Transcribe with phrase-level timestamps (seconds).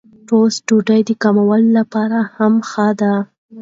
[0.27, 3.13] ټوسټ ډوډۍ د کولمو لپاره هم ښه ده.